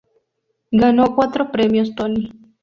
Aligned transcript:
Ganó 0.71 1.15
cuatro 1.15 1.51
premios 1.51 1.93
Tony. 1.93 2.31